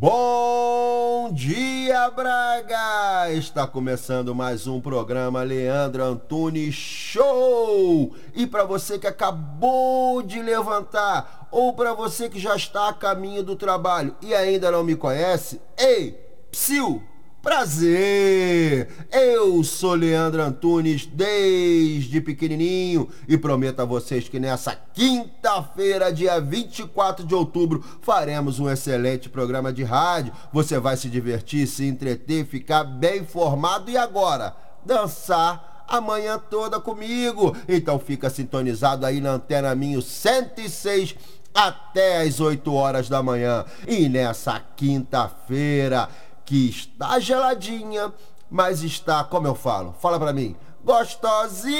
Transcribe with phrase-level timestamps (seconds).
[0.00, 3.32] Bom dia, Braga!
[3.32, 8.14] Está começando mais um programa Leandro Antunes Show!
[8.32, 13.42] E para você que acabou de levantar, ou para você que já está a caminho
[13.42, 16.12] do trabalho e ainda não me conhece, ei,
[16.48, 17.02] psiu!
[17.48, 18.90] Prazer!
[19.10, 27.24] Eu sou Leandro Antunes desde pequenininho e prometo a vocês que nessa quinta-feira, dia 24
[27.24, 30.30] de outubro, faremos um excelente programa de rádio.
[30.52, 36.78] Você vai se divertir, se entreter, ficar bem informado e agora dançar a manhã toda
[36.78, 37.56] comigo.
[37.66, 41.16] Então fica sintonizado aí na Antena Minho 106
[41.54, 43.64] até as 8 horas da manhã.
[43.86, 46.08] E nessa quinta-feira,
[46.48, 48.10] que está geladinha,
[48.50, 51.76] mas está, como eu falo, fala para mim, gostosinha,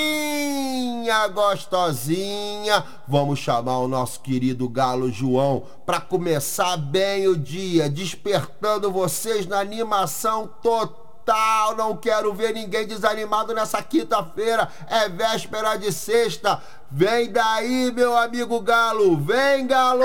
[1.29, 2.85] gostosinha.
[3.09, 9.59] Vamos chamar o nosso querido Galo João para começar bem o dia, despertando vocês na
[9.59, 11.75] animação total.
[11.75, 14.69] Não quero ver ninguém desanimado nessa quinta-feira.
[14.87, 16.63] É véspera de sexta.
[16.91, 19.17] Vem daí, meu amigo Galo.
[19.17, 20.05] Vem, Galo!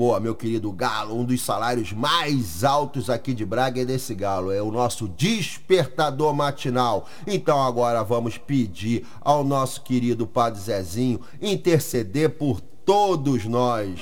[0.00, 1.14] Boa, boa, boa, meu querido Galo.
[1.14, 4.50] Um dos salários mais altos aqui de Braga é desse Galo.
[4.50, 7.06] É o nosso despertador matinal.
[7.26, 14.00] Então agora vamos pedir ao nosso querido Padre Zezinho interceder por todos nós.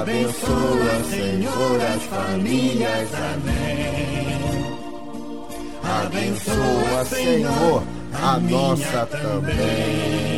[0.00, 3.08] Abençoa, Senhor, as famílias.
[3.14, 4.36] Amém.
[6.04, 10.35] Abençoa, Senhor, a nossa também.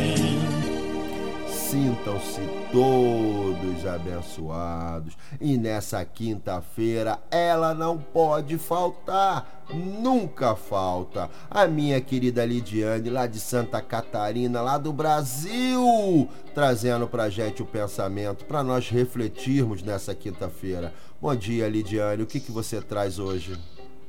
[1.69, 2.41] Sintam-se
[2.71, 5.15] todos abençoados.
[5.39, 11.29] E nessa quinta-feira ela não pode faltar, nunca falta.
[11.47, 17.67] A minha querida Lidiane, lá de Santa Catarina, lá do Brasil, trazendo pra gente o
[17.67, 20.91] pensamento para nós refletirmos nessa quinta-feira.
[21.21, 22.23] Bom dia, Lidiane.
[22.23, 23.55] O que, que você traz hoje?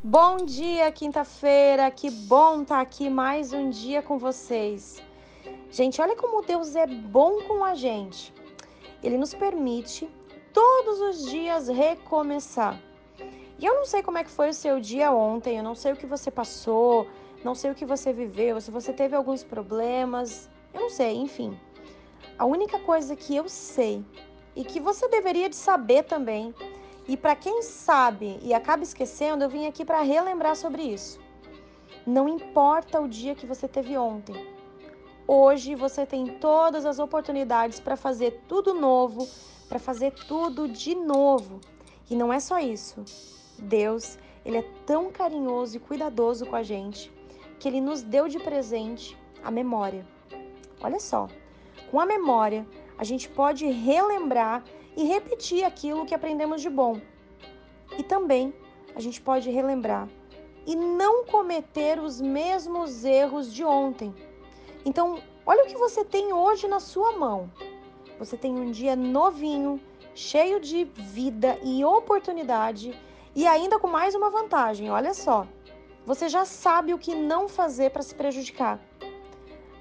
[0.03, 1.91] Bom dia, quinta-feira.
[1.91, 5.10] Que bom estar aqui mais um dia com vocês.
[5.71, 8.35] Gente, olha como Deus é bom com a gente.
[9.03, 10.11] Ele nos permite
[10.53, 12.81] todos os dias recomeçar.
[13.59, 15.93] E eu não sei como é que foi o seu dia ontem, eu não sei
[15.93, 17.07] o que você passou,
[17.45, 21.59] não sei o que você viveu, se você teve alguns problemas, eu não sei, enfim.
[22.39, 24.05] A única coisa que eu sei
[24.57, 26.55] e que você deveria de saber também,
[27.07, 31.21] e para quem sabe e acaba esquecendo, eu vim aqui para relembrar sobre isso.
[32.07, 34.60] Não importa o dia que você teve ontem.
[35.33, 39.29] Hoje você tem todas as oportunidades para fazer tudo novo,
[39.69, 41.61] para fazer tudo de novo.
[42.11, 43.05] E não é só isso.
[43.57, 47.13] Deus, ele é tão carinhoso e cuidadoso com a gente
[47.61, 50.05] que ele nos deu de presente a memória.
[50.81, 51.29] Olha só,
[51.93, 52.67] com a memória
[52.99, 54.65] a gente pode relembrar
[54.97, 57.01] e repetir aquilo que aprendemos de bom.
[57.97, 58.53] E também
[58.97, 60.09] a gente pode relembrar
[60.67, 64.13] e não cometer os mesmos erros de ontem.
[64.85, 67.51] Então, olha o que você tem hoje na sua mão.
[68.19, 69.81] Você tem um dia novinho,
[70.15, 72.99] cheio de vida e oportunidade
[73.35, 74.91] e ainda com mais uma vantagem.
[74.91, 75.47] Olha só.
[76.07, 78.81] Você já sabe o que não fazer para se prejudicar.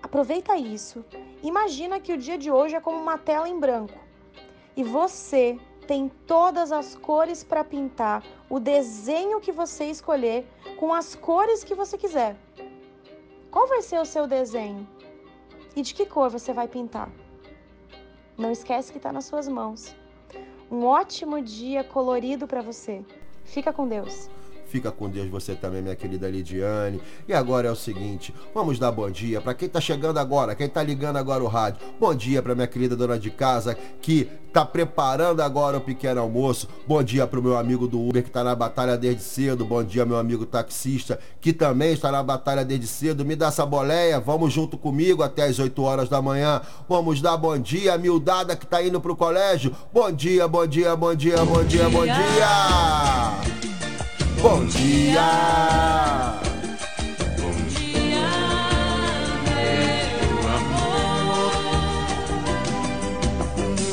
[0.02, 1.04] Aproveita isso.
[1.42, 3.98] Imagina que o dia de hoje é como uma tela em branco.
[4.76, 5.58] E você
[5.88, 10.48] tem todas as cores para pintar o desenho que você escolher
[10.78, 12.36] com as cores que você quiser.
[13.52, 14.88] Qual vai ser o seu desenho?
[15.76, 17.10] E de que cor você vai pintar?
[18.38, 19.96] Não esquece que está nas suas mãos.
[20.72, 23.04] Um ótimo dia colorido para você.
[23.44, 24.30] Fica com Deus.
[24.70, 27.02] Fica com Deus você também, minha querida Lidiane.
[27.28, 30.70] E agora é o seguinte, vamos dar bom dia para quem tá chegando agora, quem
[30.70, 31.80] tá ligando agora o rádio.
[32.00, 36.68] Bom dia para minha querida dona de casa que tá preparando agora o pequeno almoço.
[36.88, 39.66] Bom dia pro meu amigo do Uber que tá na batalha desde cedo.
[39.66, 43.26] Bom dia meu amigo taxista que também está na batalha desde cedo.
[43.26, 46.62] Me dá essa boleia, vamos junto comigo até as 8 horas da manhã.
[46.88, 49.76] Vamos dar bom dia, miudada que tá indo pro colégio.
[49.92, 52.20] Bom dia, bom dia, bom dia, bom dia, bom dia.
[52.20, 53.49] Bom dia.
[54.42, 54.48] O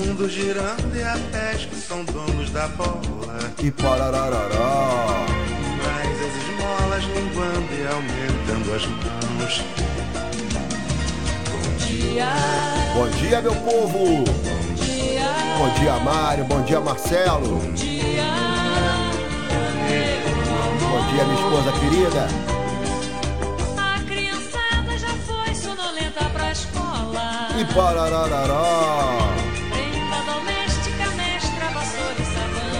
[0.04, 3.52] mundo girando e até que são donos da bola.
[3.60, 5.26] E parararará.
[5.82, 9.64] Mas as esmolas linguando e aumentando as mãos.
[12.94, 14.24] Bom dia, meu povo.
[15.58, 16.44] Bom dia, Mário.
[16.44, 17.58] Bom dia, Marcelo.
[17.58, 18.55] Bom dia,
[21.12, 22.28] minha esposa querida.
[23.76, 27.48] A criançada já foi sonolenta pra escola.
[27.58, 28.62] E parararará.
[29.70, 32.76] Prenda doméstica, mestra, vassoura e sabão.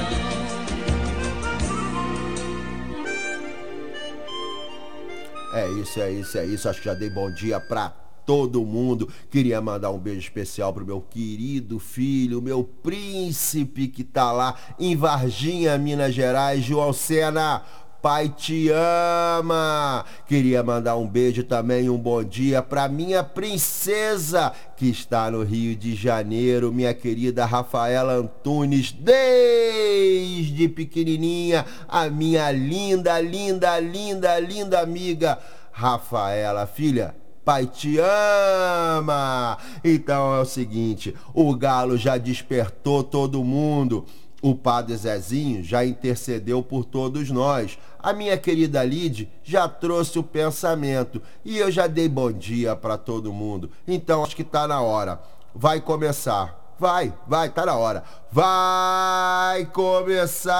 [5.54, 6.68] É isso, é isso, é isso.
[6.68, 7.88] Acho que já dei bom dia pra
[8.26, 9.08] todo mundo.
[9.30, 14.96] Queria mandar um beijo especial pro meu querido filho, meu príncipe que tá lá em
[14.96, 17.62] Varginha, Minas Gerais, João Sena.
[18.06, 20.04] Pai te ama.
[20.28, 25.74] Queria mandar um beijo também, um bom dia para minha princesa que está no Rio
[25.74, 35.36] de Janeiro, minha querida Rafaela Antunes, desde pequenininha, a minha linda, linda, linda, linda amiga
[35.72, 37.12] Rafaela, filha.
[37.44, 39.58] Pai te ama!
[39.82, 44.06] Então é o seguinte: o galo já despertou todo mundo.
[44.42, 47.78] O padre Zezinho já intercedeu por todos nós.
[47.98, 51.22] A minha querida Lid já trouxe o pensamento.
[51.44, 53.70] E eu já dei bom dia para todo mundo.
[53.88, 55.20] Então acho que tá na hora.
[55.54, 56.66] Vai começar.
[56.78, 58.04] Vai, vai, tá na hora.
[58.30, 60.52] Vai começar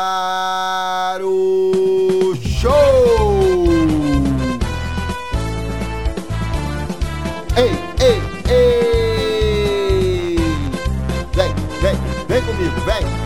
[1.23, 2.73] o show!
[7.55, 7.73] Ei,
[8.03, 10.37] ei, ei!
[11.35, 11.97] Vem, vem,
[12.27, 13.26] vem comigo, vem!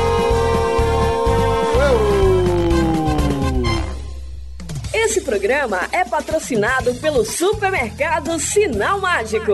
[5.11, 9.51] Esse programa é patrocinado pelo supermercado Sinal Mágico.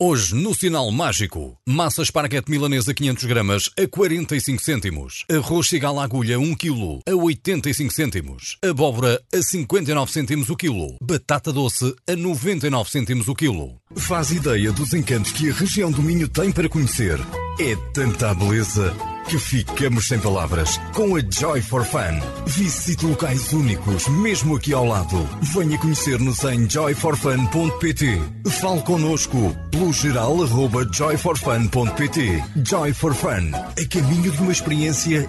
[0.00, 5.26] Hoje, no Sinal Mágico, massa esparguete milanesa 500 gramas a 45 cêntimos.
[5.30, 8.56] Arroz cigala agulha 1 kg a 85 cêntimos.
[8.64, 10.96] Abóbora a 59 cêntimos o quilo.
[11.02, 13.76] Batata doce a 99 cêntimos o quilo.
[13.94, 17.18] Faz ideia dos encantos que a região do Minho tem para conhecer.
[17.58, 18.92] É tanta beleza
[19.28, 22.20] que ficamos sem palavras com a Joy for Fun.
[22.46, 25.16] Visite locais únicos, mesmo aqui ao lado.
[25.40, 28.20] Venha conhecer-nos em joyforfun.pt.
[28.60, 30.36] Fale connosco pelo geral
[30.92, 32.44] joyforfun.pt.
[32.64, 35.28] Joy for Fun, a caminho de uma experiência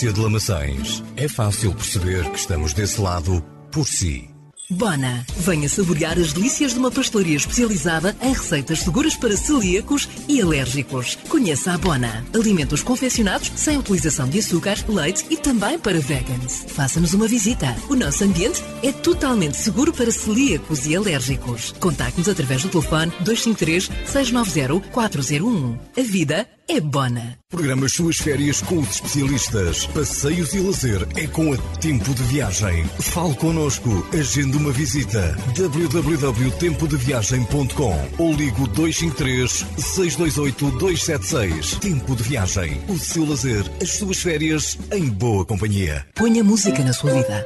[0.09, 1.03] de Lamaçães.
[1.15, 4.31] É fácil perceber que estamos desse lado por si.
[4.71, 5.25] Bona.
[5.37, 11.17] Venha saborear as delícias de uma pastelaria especializada em receitas seguras para celíacos e alérgicos.
[11.27, 12.25] Conheça a Bona.
[12.33, 16.65] Alimentos confeccionados sem utilização de açúcar, leite e também para vegans.
[16.69, 17.75] Faça-nos uma visita.
[17.89, 21.73] O nosso ambiente é totalmente seguro para celíacos e alérgicos.
[21.79, 25.77] Contacte-nos através do telefone 253 690 401.
[25.97, 27.37] A vida é Bona.
[27.49, 29.85] Programa as suas férias com os especialistas.
[29.87, 32.85] Passeios e lazer é com a Tempo de Viagem.
[32.99, 35.35] Fale connosco, agende uma visita.
[35.57, 41.75] www.tempodeviagem.com ou ligo 253 628 276.
[41.75, 42.81] Tempo de Viagem.
[42.87, 46.07] O seu lazer, as suas férias em boa companhia.
[46.15, 47.45] Ponha música na sua vida.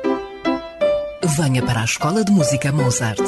[1.35, 3.19] Venha para a Escola de Música Mozart.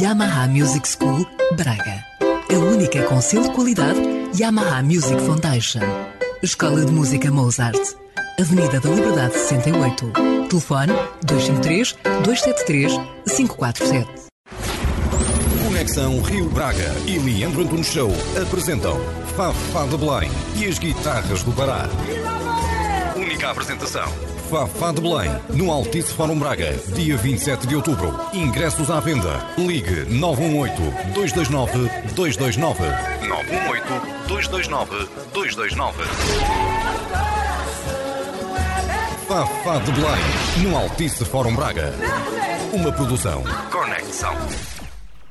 [0.00, 2.02] Yamaha Music School, Braga.
[2.50, 5.80] A única com selo de qualidade Yamaha Music Foundation.
[6.42, 7.78] Escola de Música Mozart.
[8.40, 10.10] Avenida da Liberdade 68.
[10.48, 10.92] Telefone
[11.24, 11.92] 253
[12.24, 12.92] 273
[13.36, 14.10] 547.
[15.66, 18.10] Conexão Rio Braga e Leandro Antunes Show
[18.40, 18.98] apresentam
[19.36, 21.88] Fafá de Belém e as guitarras do Pará.
[23.16, 24.31] Única apresentação.
[24.52, 28.14] Fafá de Belém, no Altice Fórum Braga, dia 27 de outubro.
[28.34, 29.42] Ingressos à venda.
[29.56, 32.76] Ligue 918-229-229.
[34.28, 35.94] 918-229-229.
[39.26, 40.20] Fafá de Belém,
[40.58, 41.94] no Altice Fórum Braga.
[42.74, 43.42] Uma produção.
[43.70, 44.36] Conexão.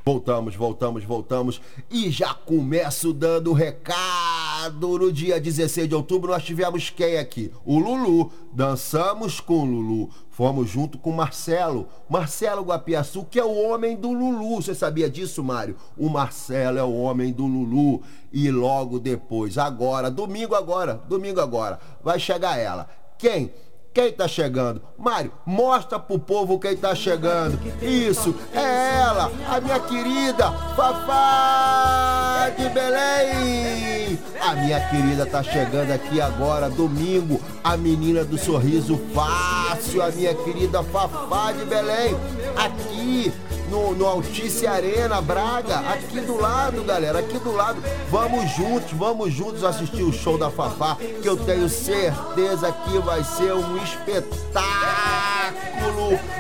[0.04, 1.62] Voltamos, voltamos, voltamos
[1.92, 4.41] e já começo dando recado.
[4.70, 7.52] No dia 16 de outubro nós tivemos quem aqui?
[7.66, 8.32] O Lulu.
[8.54, 10.10] Dançamos com o Lulu.
[10.30, 11.88] Fomos junto com o Marcelo.
[12.08, 14.62] Marcelo Guapiaçu, que é o homem do Lulu.
[14.62, 15.76] Você sabia disso, Mário?
[15.98, 18.04] O Marcelo é o homem do Lulu.
[18.32, 22.88] E logo depois, agora, domingo agora, domingo agora, vai chegar ela.
[23.18, 23.52] Quem?
[23.94, 24.82] Quem tá chegando?
[24.98, 27.60] Mário, mostra pro povo quem tá chegando.
[27.82, 34.18] Isso, é ela, a minha querida Fafá de Belém.
[34.40, 37.42] A minha querida tá chegando aqui agora, domingo.
[37.62, 42.16] A menina do sorriso fácil, a minha querida Fafá de Belém.
[42.56, 43.34] Aqui
[43.72, 47.82] no, no Altice Arena, Braga, aqui do lado, galera, aqui do lado.
[48.10, 53.24] Vamos juntos, vamos juntos assistir o show da Fafá, que eu tenho certeza que vai
[53.24, 54.62] ser um espetáculo.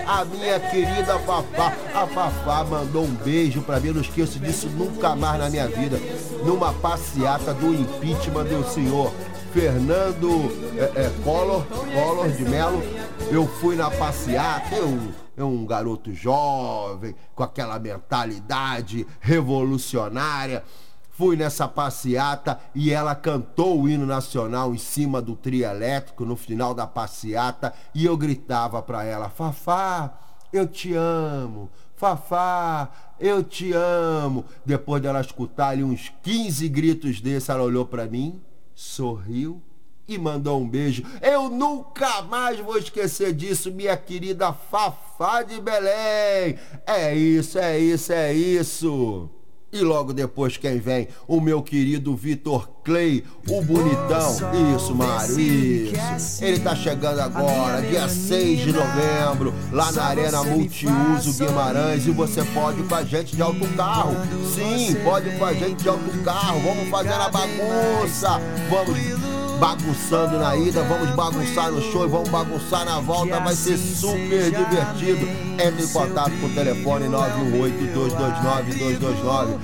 [0.06, 5.16] A minha querida Fafá, a Fafá mandou um beijo pra mim, não esqueço disso nunca
[5.16, 5.98] mais na minha vida.
[6.46, 9.14] Numa passeata do impeachment do senhor
[9.54, 12.82] Fernando é, é, Collor, Collor de Melo.
[13.32, 20.66] Eu fui na passeata, eu é um garoto jovem, com aquela mentalidade revolucionária.
[21.12, 26.36] Fui nessa passeata e ela cantou o hino nacional em cima do trio elétrico no
[26.36, 30.14] final da passeata e eu gritava para ela: Fafá,
[30.52, 31.70] eu te amo.
[31.96, 34.44] Fafá, eu te amo.
[34.66, 38.42] Depois dela escutar ali uns 15 gritos desse, ela olhou para mim,
[38.76, 39.64] sorriu
[40.14, 41.04] e mandou um beijo.
[41.22, 46.58] Eu nunca mais vou esquecer disso, minha querida Fafá de Belém.
[46.86, 49.30] É isso, é isso, é isso.
[49.74, 51.08] E logo depois quem vem?
[51.26, 54.36] O meu querido Vitor Clay, o bonitão.
[54.76, 56.44] Isso, Mário, isso.
[56.44, 62.06] Ele tá chegando agora, dia 6 de novembro, lá na Arena Multiuso Guimarães.
[62.06, 64.14] E você pode ir com a gente de alto carro.
[64.54, 66.60] Sim, pode ir com a gente de alto carro.
[66.60, 68.42] Vamos fazer a bagunça.
[68.70, 69.31] Vamos
[69.62, 74.46] bagunçando na ida, vamos bagunçar no show e vamos bagunçar na volta, vai ser super
[74.46, 75.30] divertido.
[75.54, 79.60] Entre em contato com o telefone 918-229-229,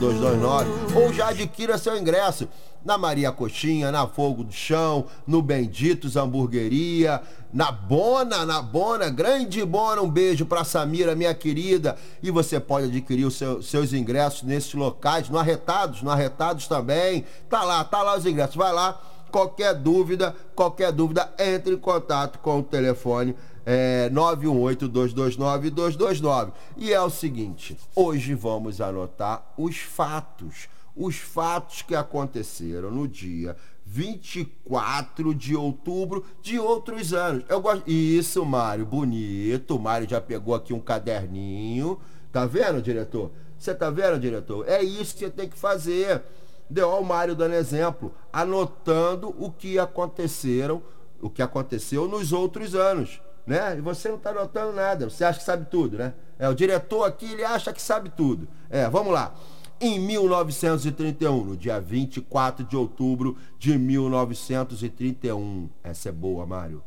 [0.00, 2.48] 918-229-229, ou já adquira seu ingresso
[2.84, 7.20] na Maria Coxinha, na Fogo do Chão, no Benditos Hamburgueria,
[7.52, 11.96] na Bona, na Bona, grande Bona, um beijo pra Samira, minha querida.
[12.22, 17.24] E você pode adquirir os seu, seus ingressos nesses locais, no Arretados, no Arretados também.
[17.48, 19.00] Tá lá, tá lá os ingressos, vai lá.
[19.30, 26.50] Qualquer dúvida, qualquer dúvida, entre em contato com o telefone é, 918-229-229.
[26.76, 30.68] E é o seguinte, hoje vamos anotar os fatos
[31.00, 37.42] os fatos que aconteceram no dia 24 de outubro de outros anos.
[37.48, 37.90] Eu gosto.
[37.90, 39.76] Isso, Mário, bonito.
[39.76, 41.98] O Mário já pegou aqui um caderninho.
[42.30, 43.32] Tá vendo, diretor?
[43.58, 44.68] Você tá vendo, diretor?
[44.68, 46.22] É isso que você tem que fazer.
[46.68, 50.82] Deu ao Mário dando exemplo, anotando o que aconteceram,
[51.20, 53.76] o que aconteceu nos outros anos, né?
[53.76, 56.14] E você não tá anotando nada, você acha que sabe tudo, né?
[56.38, 58.46] É, o diretor aqui, ele acha que sabe tudo.
[58.68, 59.34] É, vamos lá
[59.80, 65.70] em 1931, no dia 24 de outubro de 1931.
[65.82, 66.82] Essa é boa, Mário.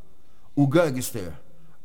[0.55, 1.33] O gangster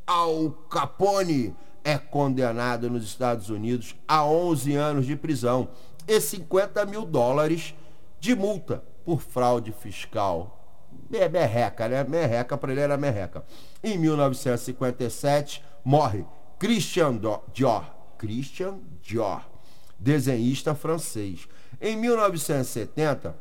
[0.07, 5.71] Al Capone é condenado nos Estados Unidos a 11 anos de prisão
[6.07, 7.75] e 50 mil dólares
[8.21, 10.55] de multa por fraude fiscal.
[11.11, 12.05] É merreca, né?
[12.05, 13.43] Merreca, para ele era merreca.
[13.83, 16.27] Em 1957, morre
[16.59, 17.19] Christian
[17.55, 17.95] Dior.
[18.19, 19.58] Christian Dior
[19.99, 21.49] desenhista francês.
[21.81, 23.35] Em 1970,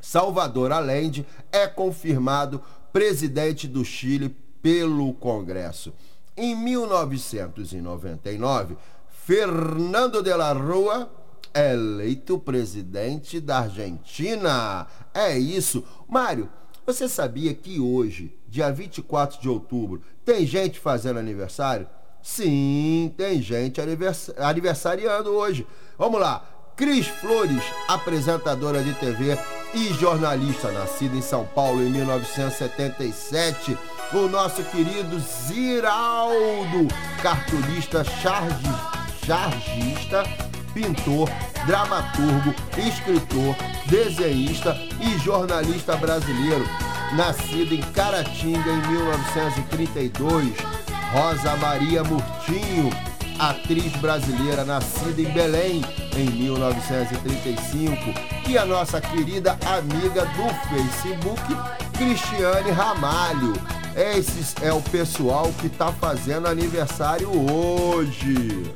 [0.00, 4.28] Salvador Allende é confirmado presidente do Chile
[4.60, 5.92] pelo Congresso.
[6.36, 8.76] Em 1999,
[9.08, 11.10] Fernando de la Rua
[11.54, 14.86] é eleito presidente da Argentina.
[15.14, 15.82] É isso.
[16.08, 16.50] Mário,
[16.84, 21.88] você sabia que hoje, dia 24 de outubro, tem gente fazendo aniversário?
[22.26, 25.66] Sim, tem gente anivers- aniversariando hoje.
[25.98, 26.42] Vamos lá.
[26.74, 29.38] Cris Flores, apresentadora de TV
[29.74, 33.76] e jornalista, nascida em São Paulo em 1977.
[34.14, 36.88] O nosso querido Ziraldo,
[37.22, 38.64] cartunista, charge,
[39.26, 40.24] chargista,
[40.72, 41.28] pintor,
[41.66, 43.54] dramaturgo, escritor,
[43.86, 46.64] desenhista e jornalista brasileiro.
[47.16, 50.54] Nascido em Caratinga em 1932.
[51.12, 52.90] Rosa Maria Murtinho,
[53.38, 55.82] atriz brasileira nascida em Belém
[56.16, 57.94] em 1935.
[58.48, 61.42] E a nossa querida amiga do Facebook,
[61.96, 63.52] Cristiane Ramalho.
[63.96, 68.74] Esse é o pessoal que está fazendo aniversário hoje.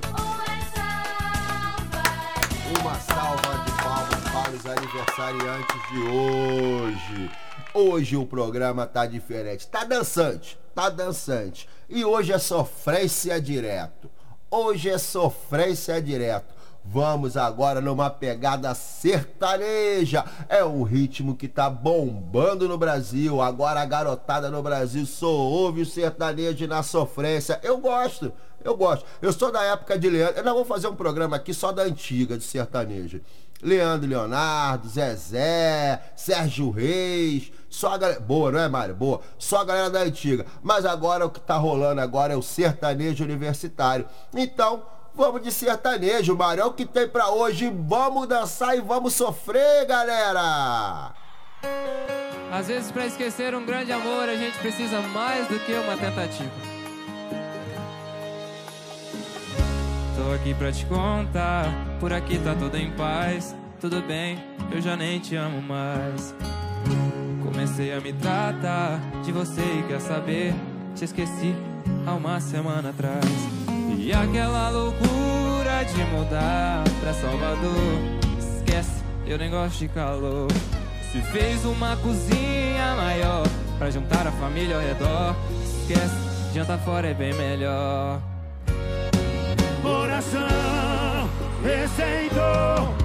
[2.80, 7.30] Uma salva de palmas para os aniversariantes de hoje.
[7.74, 11.68] Hoje o programa tá diferente, tá dançante, tá dançante.
[11.88, 14.08] E hoje é sofrência direto.
[14.48, 16.54] Hoje é sofrência direto.
[16.84, 20.24] Vamos agora numa pegada sertaneja.
[20.48, 23.42] É o ritmo que tá bombando no Brasil.
[23.42, 27.58] Agora a garotada no Brasil só ouve o sertanejo na sofrência.
[27.64, 28.32] Eu gosto,
[28.62, 29.04] eu gosto.
[29.20, 30.36] Eu sou da época de Leandro.
[30.36, 33.20] Eu não vou fazer um programa aqui só da antiga de sertanejo.
[33.60, 38.20] Leandro Leonardo, Zezé, Sérgio Reis, só a galera.
[38.20, 38.94] Boa, não é, Mário?
[38.94, 39.20] Boa.
[39.38, 40.46] Só a galera da antiga.
[40.62, 44.06] Mas agora o que tá rolando agora é o sertanejo universitário.
[44.34, 44.82] Então,
[45.14, 46.62] vamos de sertanejo, Mário.
[46.62, 47.70] É o que tem pra hoje.
[47.86, 51.12] Vamos dançar e vamos sofrer, galera!
[52.50, 56.50] Às vezes, pra esquecer um grande amor, a gente precisa mais do que uma tentativa.
[60.16, 61.66] Tô aqui pra te contar,
[62.00, 63.54] por aqui tá tudo em paz.
[63.80, 66.34] Tudo bem, eu já nem te amo mais.
[67.42, 70.54] Comecei a me tratar de você e quer saber?
[70.94, 71.54] Te esqueci
[72.06, 73.24] há uma semana atrás.
[73.96, 78.18] E aquela loucura de mudar pra Salvador.
[78.38, 80.48] Esquece, eu nem gosto de calor.
[81.12, 83.46] Se fez uma cozinha maior
[83.78, 85.36] pra juntar a família ao redor.
[85.62, 88.20] Esquece, janta fora é bem melhor.
[89.82, 91.28] Coração
[91.62, 92.98] receitou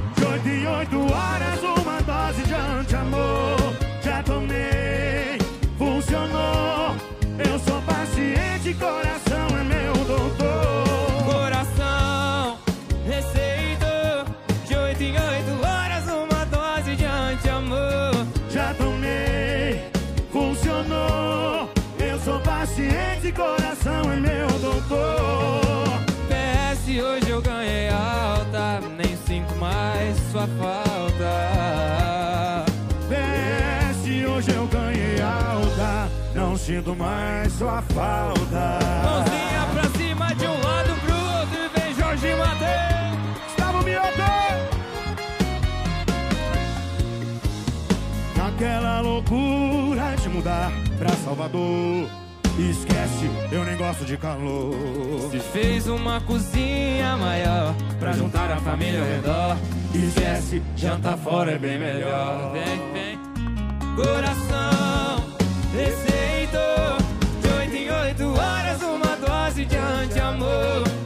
[0.44, 3.63] de oito horas uma dose de anti-amor.
[30.44, 31.34] Sua falta.
[33.08, 38.80] PS hoje eu ganhei alta, não sinto mais sua falta.
[39.04, 43.18] Mãozinha pra cima de um lado pro outro e vem Jorge Mateus.
[43.46, 44.24] Gustavo Mioto!
[48.36, 52.23] Naquela loucura de mudar pra Salvador.
[52.60, 54.76] Esquece, eu nem gosto de calor.
[55.32, 59.58] Se fez uma cozinha maior pra juntar a família ao redor.
[59.94, 62.52] Esquece, janta fora é bem melhor.
[62.54, 63.20] Vem, vem.
[63.96, 65.24] Coração
[65.74, 66.98] receitou
[67.42, 71.03] de oito em oito horas uma dose de anti-amor.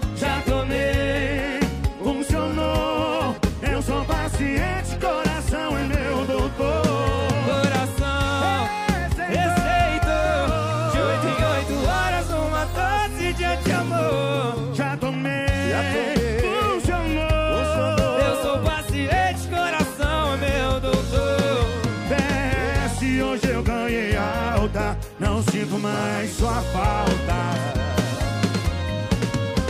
[25.93, 27.37] Mais sua falta.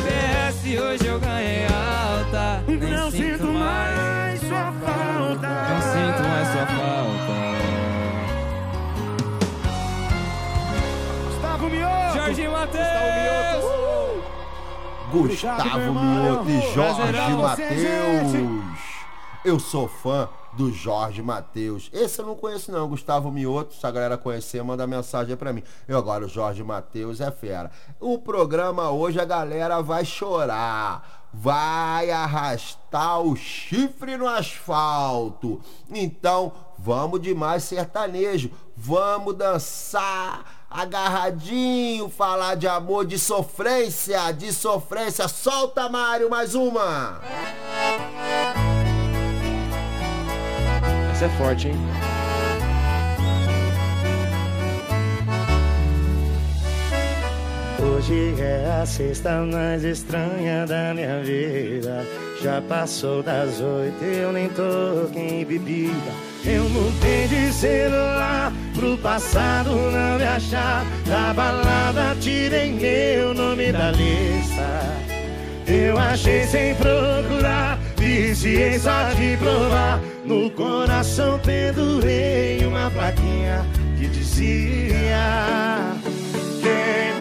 [0.03, 2.63] PS hoje eu ganhei alta.
[2.67, 3.97] Nem Não sinto, sinto mais.
[3.97, 5.47] mais sua falta.
[5.47, 7.38] Não sinto mais sua falta.
[11.25, 12.13] Gustavo Mioto.
[12.15, 12.88] Jorge Matheus.
[15.12, 16.73] Gustavo Obrigado, meu Mioto e.
[16.73, 17.01] Jorge
[17.80, 18.62] gente.
[19.45, 21.87] Eu sou fã do Jorge Mateus.
[21.93, 23.75] Esse eu não conheço não, Gustavo Mioto.
[23.75, 25.61] Se a galera conhecer, manda mensagem pra mim.
[25.87, 27.69] Eu agora, o Jorge Mateus é fera.
[27.99, 31.29] O programa hoje a galera vai chorar.
[31.31, 35.61] vai arrastar o chifre no asfalto.
[35.93, 38.49] Então, vamos de mais sertanejo.
[38.75, 45.27] Vamos dançar agarradinho, falar de amor, de sofrência, de sofrência.
[45.27, 47.21] Solta, Mário, mais uma.
[51.17, 51.75] Essa é forte, hein?
[57.80, 62.06] Hoje é a sexta mais estranha da minha vida.
[62.43, 66.12] Já passou das oito, eu nem toquei em bebida.
[66.45, 70.86] Eu mudei de celular pro passado não me achar.
[71.08, 75.08] Da balada tirei meu nome da lista.
[75.65, 77.80] Eu achei sem procurar,
[78.21, 79.99] viciei só de provar.
[80.25, 83.65] No coração pendurei uma plaquinha
[83.97, 85.95] que dizia:
[86.62, 87.16] Quem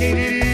[0.00, 0.49] vida,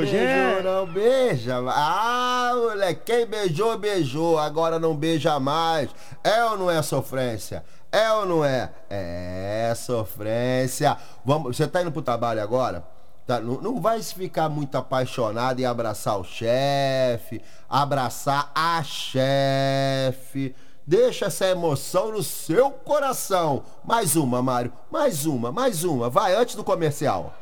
[0.00, 0.64] beijou, Valeu, beijou, gente.
[0.64, 1.56] não beija.
[1.68, 5.90] Ah, moleque, quem beijou, beijou, agora não beija mais.
[6.24, 7.64] É ou não é sofrência?
[7.90, 8.70] É ou não é?
[8.88, 10.96] É sofrência.
[11.24, 12.84] Vamos, você tá indo pro trabalho agora?
[13.26, 20.54] Tá, não, não vai ficar muito apaixonado e abraçar o chefe, abraçar a chefe.
[20.84, 23.62] Deixa essa emoção no seu coração.
[23.84, 24.72] Mais uma, Mário.
[24.90, 26.10] Mais uma, mais uma.
[26.10, 27.32] Vai antes do comercial.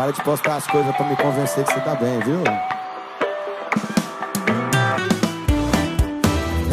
[0.00, 2.42] Para de postar as coisas pra me convencer que você tá bem, viu?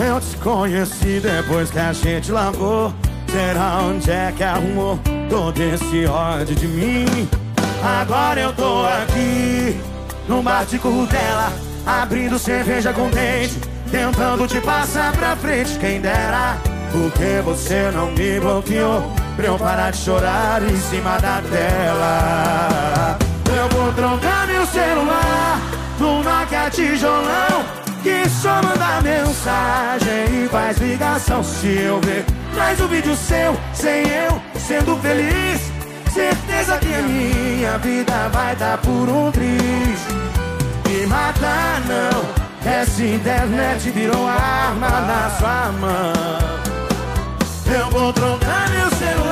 [0.02, 2.94] Eu te conheci depois que a gente largou.
[3.28, 4.98] Será onde é que arrumou
[5.30, 7.28] todo esse ódio de mim?
[7.84, 9.78] Agora eu tô aqui,
[10.26, 11.52] no bar de dela,
[11.86, 13.60] abrindo cerveja com dente,
[13.92, 15.78] tentando te passar pra frente.
[15.80, 16.56] Quem dera,
[16.94, 23.18] porque você não me bloqueou pra eu parar de chorar em cima da tela.
[23.46, 25.62] Eu vou trocar meu celular
[26.00, 27.64] no Nokia tijolão
[28.02, 31.44] que só manda mensagem e faz ligação.
[31.44, 35.62] Se eu ver mais um vídeo seu sem eu sendo feliz
[36.12, 40.00] certeza que a minha vida vai dar por um triz.
[40.88, 46.68] Me matar não essa internet virou arma na sua mão.
[47.70, 49.27] Eu vou trocar meu celular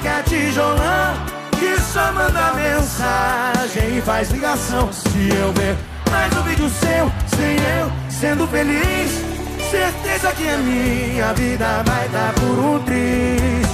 [0.00, 1.14] no Nokia tijolão
[1.58, 5.76] que só manda mensagem e faz ligação se eu ver
[6.10, 9.24] mais um vídeo seu, sem eu sendo feliz.
[9.70, 13.68] Certeza que a minha vida vai dar por um triz.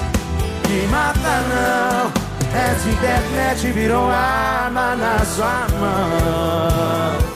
[0.68, 2.12] Me mata não,
[2.52, 7.35] Essa internet virou arma na sua mão.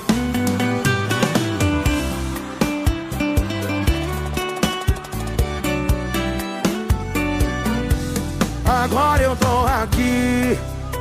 [8.71, 10.57] Agora eu tô aqui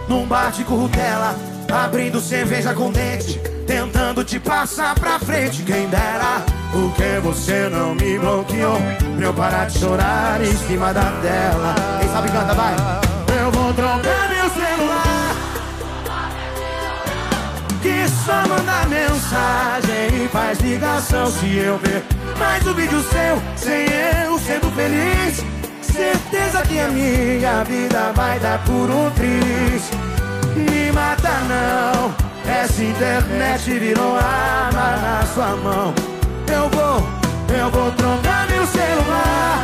[0.07, 1.35] num bar de currutela,
[1.71, 5.61] abrindo cerveja com dente, tentando te passar pra frente.
[5.61, 8.79] Quem dera, porque você não me bloqueou
[9.15, 11.75] pra eu parar de chorar em cima da tela.
[11.99, 12.73] Quem sabe canta, vai.
[13.39, 15.35] Eu vou trocar meu celular.
[17.83, 22.03] Que só manda mensagem e faz ligação se eu ver
[22.39, 23.85] mais um vídeo seu, sem
[24.25, 25.68] eu sendo feliz.
[25.99, 29.91] Certeza que a minha vida vai dar por um triz.
[30.55, 32.15] Me mata não,
[32.49, 35.93] essa internet virou arma na sua mão.
[36.47, 37.05] Eu vou,
[37.53, 39.59] eu vou trocar meu celular.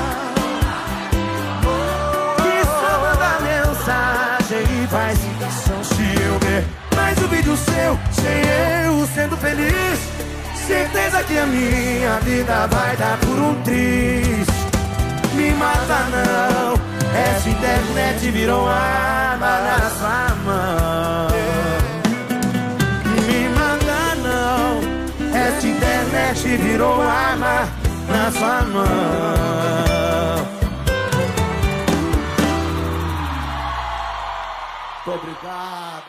[2.36, 6.66] Que só manda mensagem e faz ligação se eu ver
[6.98, 10.00] mais um vídeo seu, sem eu sendo feliz.
[10.68, 14.55] Certeza que a minha vida vai dar por um triz
[15.46, 16.74] me mata não.
[17.16, 21.28] Essa internet virou arma na sua mão.
[23.28, 25.38] Me mata não.
[25.38, 27.70] Essa internet virou arma
[28.08, 28.86] na sua mão.
[35.06, 36.04] Muito obrigado.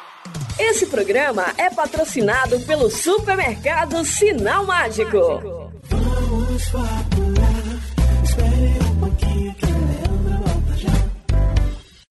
[0.59, 5.68] Esse programa é patrocinado pelo supermercado Sinal Mágico.
[5.90, 7.26] Vamos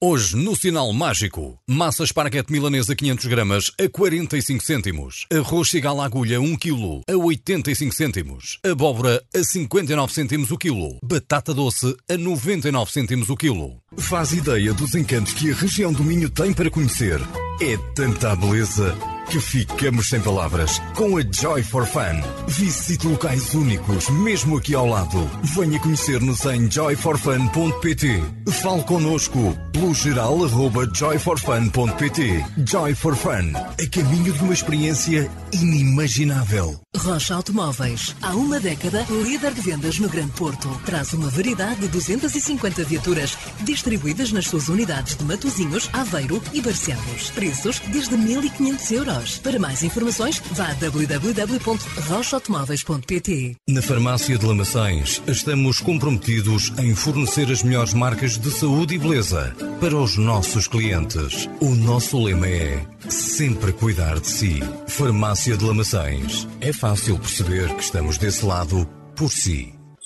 [0.03, 6.41] Hoje, no Sinal Mágico, massa esparguete milanesa 500 gramas a 45 cêntimos, arroz cigala agulha
[6.41, 12.91] 1 kg a 85 cêntimos, abóbora a 59 cêntimos o quilo, batata doce a 99
[12.91, 13.77] cêntimos o quilo.
[13.97, 17.19] Faz ideia dos encantos que a região do Minho tem para conhecer.
[17.61, 18.95] É tanta beleza
[19.29, 22.21] que ficamos sem palavras com a Joy for Fun.
[22.47, 25.29] Visite locais únicos, mesmo aqui ao lado.
[25.55, 28.23] Venha conhecer-nos em joyforfun.pt.
[28.61, 32.45] Fale connosco pelo geral arroba joyforfun.pt.
[32.65, 36.79] Joy for Fun, a caminho de uma experiência inimaginável.
[36.95, 40.69] Rocha Automóveis, há uma década, líder de vendas no Grande Porto.
[40.85, 43.37] Traz uma variedade de 250 viaturas
[43.85, 47.29] distribuídas nas suas unidades de Matozinhos, Aveiro e Barcelos.
[47.29, 49.37] Preços desde 1.500 euros.
[49.37, 53.57] Para mais informações, vá a www.rochaautomóveis.pt.
[53.69, 59.55] Na Farmácia de Lamaçães, estamos comprometidos em fornecer as melhores marcas de saúde e beleza
[59.79, 61.47] para os nossos clientes.
[61.59, 64.63] O nosso lema é sempre cuidar de si.
[64.87, 66.47] Farmácia de Lamaçães.
[66.59, 69.74] É fácil perceber que estamos desse lado por si.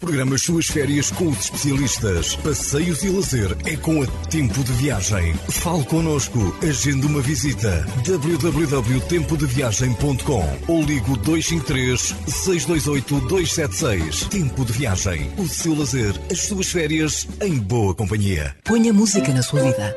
[0.00, 2.34] Programa as suas férias com os especialistas.
[2.36, 5.34] Passeios e lazer é com a Tempo de Viagem.
[5.50, 6.56] Fale connosco.
[6.66, 7.86] Agende uma visita.
[8.06, 14.24] www.tempodeviagem.com ou ligo 253 628 276.
[14.30, 15.30] Tempo de Viagem.
[15.36, 18.56] O seu lazer, as suas férias em boa companhia.
[18.64, 19.94] Ponha música na sua vida.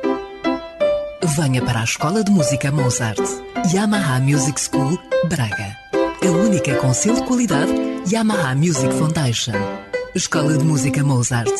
[1.34, 3.18] Venha para a Escola de Música Mozart.
[3.72, 4.98] Yamaha Music School,
[5.30, 5.74] Braga.
[6.22, 7.72] A única com selo de qualidade
[8.12, 9.54] Yamaha Music Foundation.
[10.14, 11.50] Escola de Música Mozart.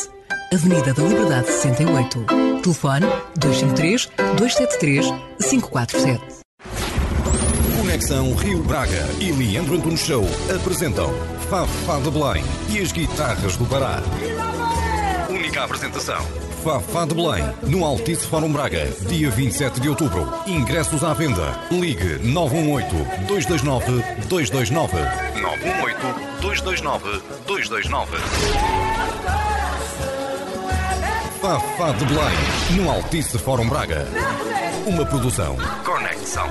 [0.53, 2.25] Avenida da Liberdade 68.
[2.63, 3.05] Telefone
[3.37, 5.05] 253 273
[5.49, 6.23] 547.
[7.77, 10.23] Conexão Rio Braga e Leandro Antunes Show
[10.55, 11.13] apresentam
[11.49, 14.01] Fafá de Belém e as guitarras do Pará.
[15.29, 16.44] Única apresentação.
[16.65, 20.27] Fafá de Belém, no Altice Fórum Braga, dia 27 de outubro.
[20.47, 21.59] Ingressos à venda.
[21.69, 24.89] Ligue 918-229-229.
[26.41, 28.07] 918-229-229.
[31.39, 32.35] Fafá de Belém,
[32.81, 34.07] no Altice Fórum Braga.
[34.87, 35.55] Uma produção.
[35.85, 36.49] Conexão.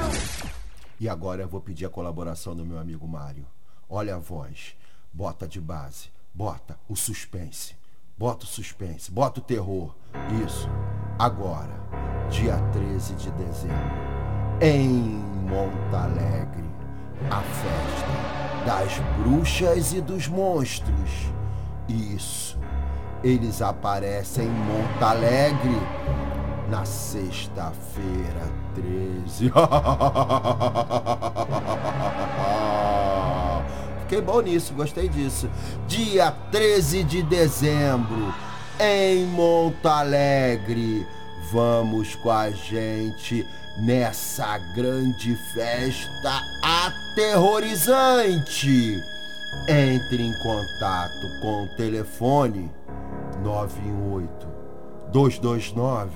[1.00, 3.44] E agora eu vou pedir a colaboração do meu amigo Mário.
[3.90, 4.76] Olha a voz,
[5.12, 7.74] bota de base, bota o suspense,
[8.16, 9.92] bota o suspense, bota o terror.
[10.44, 10.70] Isso.
[11.18, 11.80] Agora,
[12.30, 13.74] dia 13 de dezembro,
[14.60, 14.88] em
[15.48, 16.64] Monte Alegre,
[17.30, 18.06] a festa
[18.64, 21.32] das bruxas e dos monstros.
[21.88, 22.56] Isso.
[23.22, 25.80] Eles aparecem em Monte Alegre
[26.68, 29.50] na sexta-feira 13.
[34.14, 35.48] fiquei bom nisso, gostei disso.
[35.88, 38.34] Dia 13 de dezembro,
[38.78, 41.06] em Monte Alegre.
[41.52, 43.46] Vamos com a gente
[43.84, 48.98] nessa grande festa aterrorizante.
[49.68, 52.70] Entre em contato com o telefone
[53.42, 54.48] 918
[55.12, 56.10] 229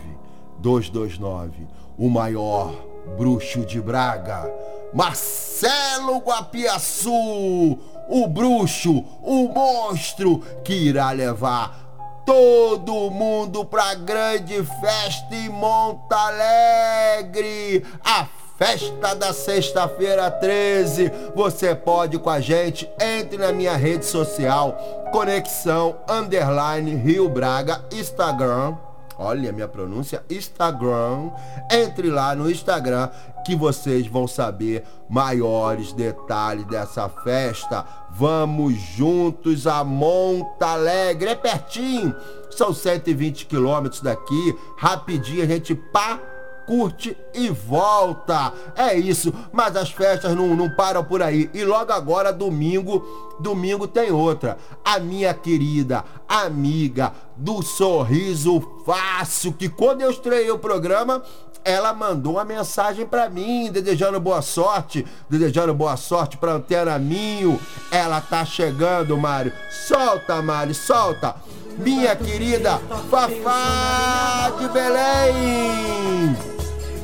[0.60, 1.66] 229.
[1.96, 2.72] O maior
[3.16, 4.52] bruxo de Braga,
[4.92, 11.88] Marcelo Guapiaçu, o bruxo, o monstro que irá levar
[12.24, 17.86] todo mundo pra grande festa em Monte Alegre.
[18.04, 18.26] A
[18.58, 21.10] festa da sexta-feira 13.
[21.34, 24.76] Você pode ir com a gente, entre na minha rede social,
[25.12, 28.76] Conexão Underline Rio Braga, Instagram.
[29.18, 31.30] Olha a minha pronúncia, Instagram.
[31.70, 33.10] Entre lá no Instagram
[33.44, 37.84] que vocês vão saber maiores detalhes dessa festa.
[38.10, 42.14] Vamos juntos a Monte Alegre, é pertinho.
[42.50, 46.20] São 120 quilômetros daqui, rapidinho a gente pá
[46.68, 48.52] curte e volta.
[48.76, 51.48] É isso, mas as festas não, não param por aí.
[51.54, 53.02] E logo agora, domingo,
[53.40, 54.58] domingo tem outra.
[54.84, 61.22] A minha querida amiga do Sorriso Fácil, que quando eu estreiei o programa,
[61.64, 67.58] ela mandou uma mensagem para mim, desejando boa sorte, desejando boa sorte pra Antena Minho.
[67.90, 69.52] Ela tá chegando, Mário.
[69.70, 71.34] Solta, Mário, solta.
[71.78, 72.78] Minha querida
[73.08, 76.57] Fafá de Belém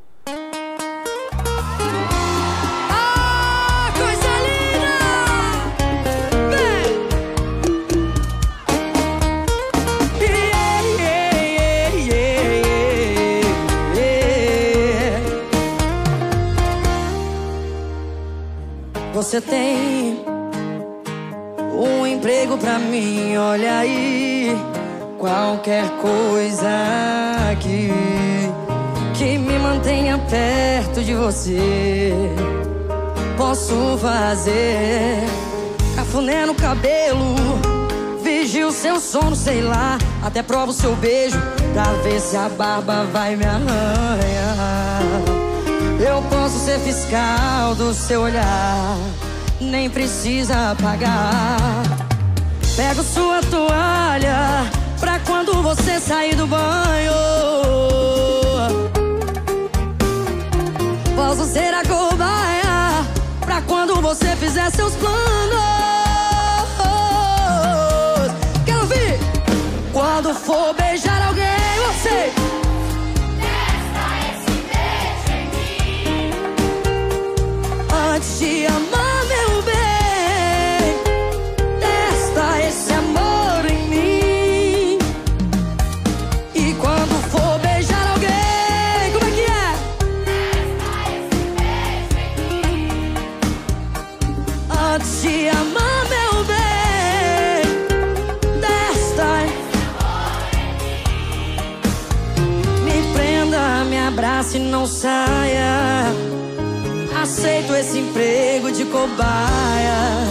[19.29, 20.25] Você tem
[21.71, 24.57] um emprego pra mim, olha aí.
[25.19, 26.67] Qualquer coisa
[27.51, 27.91] aqui
[29.13, 32.11] que me mantenha perto de você.
[33.37, 35.19] Posso fazer
[35.95, 37.35] cafuné no cabelo,
[38.23, 39.99] vigio seu sono, sei lá.
[40.23, 41.37] Até provo seu beijo
[41.71, 45.28] pra ver se a barba vai me arranhar.
[46.19, 48.97] Eu posso ser fiscal do seu olhar,
[49.61, 51.81] nem precisa pagar.
[52.75, 57.13] Pego sua toalha pra quando você sair do banho.
[61.15, 63.05] Posso ser a cobaia
[63.39, 65.15] pra quando você fizer seus planos.
[68.65, 69.17] Quero ouvir!
[69.93, 71.45] Quando for beijar alguém,
[71.87, 72.38] você.
[78.41, 78.78] Antes
[108.19, 110.27] emprego de cobaia.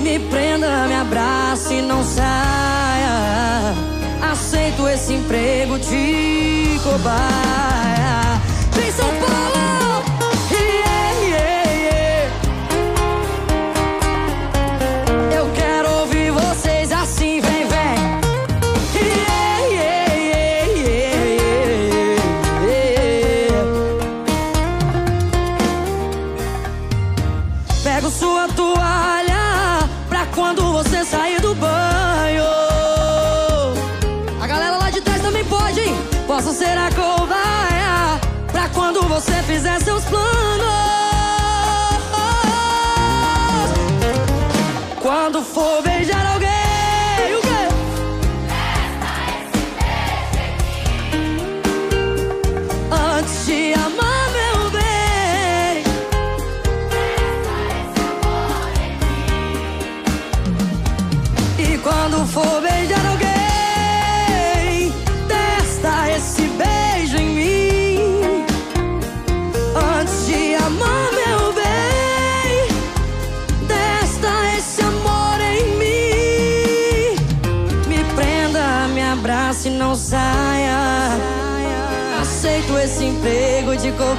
[0.00, 3.74] Me prenda, me abrace e não saia.
[4.30, 7.93] Aceito esse emprego de cobaia.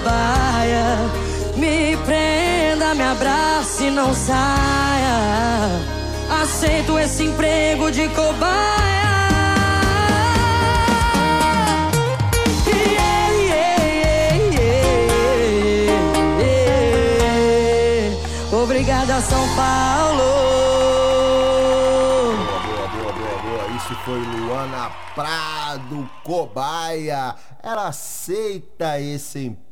[0.05, 0.97] Cobaia.
[1.57, 5.69] Me prenda, me abrace e não saia.
[6.41, 8.85] Aceito esse emprego de cobaia.
[18.51, 20.23] Obrigada, São Paulo.
[22.45, 23.77] Boa, boa, boa, boa.
[23.77, 27.35] Isso foi Luana Prado, cobaia.
[27.63, 29.64] Ela aceita esse emprego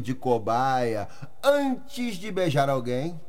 [0.00, 1.06] de cobaia
[1.44, 3.20] antes de beijar alguém.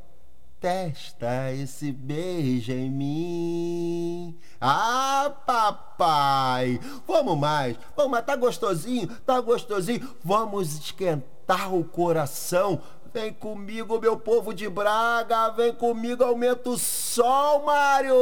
[0.59, 4.39] Testa esse beijo em mim.
[4.61, 6.79] Ah, papai!
[7.05, 8.25] Vamos mais, vamos mais.
[8.25, 9.09] Tá gostosinho?
[9.25, 10.15] Tá gostosinho?
[10.23, 12.79] Vamos esquentar o coração.
[13.13, 15.49] Vem comigo, meu povo de Braga.
[15.49, 18.15] Vem comigo, aumenta o sol, Mário!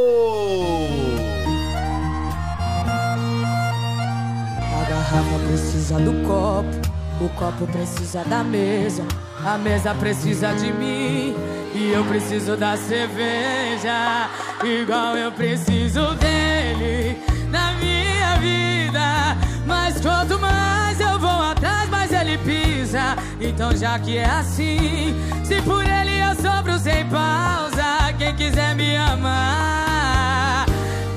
[4.73, 9.05] A garrafa precisa do copo, o copo precisa da mesa,
[9.45, 11.35] a mesa precisa de mim
[11.73, 14.27] e eu preciso da cerveja,
[14.63, 17.17] igual eu preciso dele
[17.49, 19.37] na minha vida.
[19.67, 23.15] Mas quanto mais eu vou atrás, mais ele pisa.
[23.39, 28.97] Então já que é assim, se por ele eu sobro sem pausa, quem quiser me
[28.97, 30.65] amar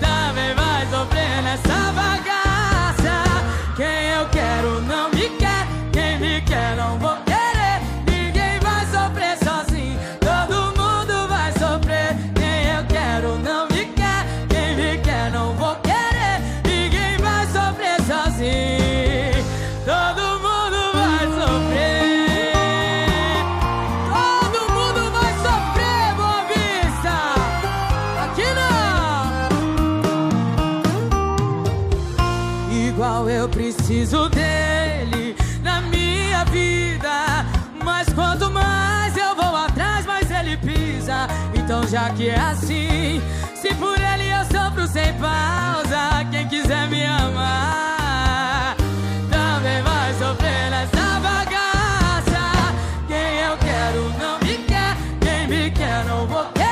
[0.00, 2.43] também vai sofrer nessa bagaça.
[33.34, 37.44] Eu preciso dele na minha vida.
[37.84, 41.26] Mas quanto mais eu vou atrás, mais ele pisa.
[41.54, 43.20] Então, já que é assim,
[43.54, 48.76] se por ele eu sofro sem pausa, quem quiser me amar
[49.30, 52.44] também vai sofrer nessa bagaça.
[53.08, 56.63] Quem eu quero não me quer, quem me quer não vou querer.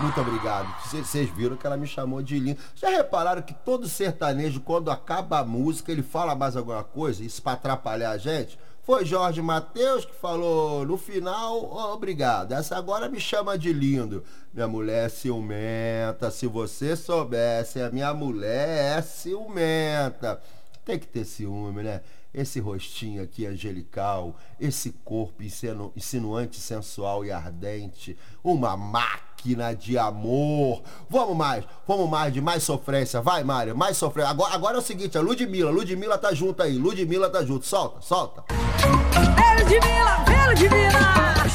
[0.00, 0.74] Muito obrigado.
[0.84, 2.60] Vocês viram que ela me chamou de lindo.
[2.74, 7.22] Já repararam que todo sertanejo, quando acaba a música, ele fala mais alguma coisa?
[7.24, 8.58] Isso pra atrapalhar a gente?
[8.82, 12.52] Foi Jorge Mateus que falou no final, "Ó, obrigado.
[12.52, 14.24] Essa agora me chama de lindo.
[14.54, 16.30] Minha mulher é ciumenta.
[16.30, 20.40] Se você soubesse, a minha mulher é ciumenta.
[20.84, 22.00] Tem que ter ciúme, né?
[22.32, 30.80] Esse rostinho aqui angelical, esse corpo insinu- insinuante, sensual e ardente, uma máquina de amor.
[31.08, 33.20] Vamos mais, vamos mais, de mais sofrência.
[33.20, 34.30] Vai, Mário, mais sofrência.
[34.30, 37.66] Agora, agora é o seguinte, a Ludmilla, Ludmilla tá junto aí, Ludmilla tá junto.
[37.66, 38.44] Solta, solta.
[38.48, 41.00] Vem, Ludmilla, vem, Ludmilla!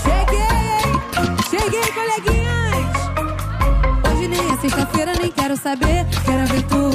[0.03, 2.95] Cheguei, cheguei, coleguinhas!
[4.11, 6.45] Hoje nem é sexta-feira, nem quero saber, quero.
[6.47, 6.94] Já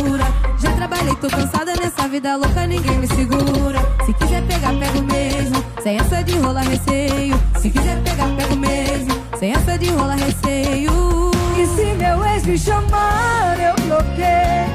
[1.00, 3.80] trabalhei, tô cansada nessa vida louca, ninguém me segura.
[4.04, 7.40] Se quiser pegar, pego mesmo, sem essa de rolar receio.
[7.60, 11.30] Se quiser pegar, pego mesmo, sem essa de rolar receio.
[11.56, 14.70] E se meu ex me chamar, eu bloqueio.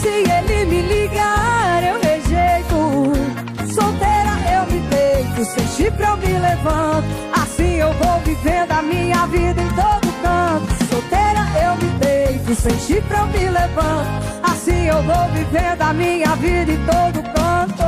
[0.00, 3.72] Se ele me ligar, eu rejeito.
[3.72, 7.06] Solteira eu me deito, sem chifre eu me levanto.
[7.32, 10.79] Assim eu vou vivendo a minha vida em todo canto.
[11.10, 14.08] Solteira eu me deito, sem chifre eu me levanto.
[14.44, 17.82] Assim eu vou vivendo a minha vida em todo canto.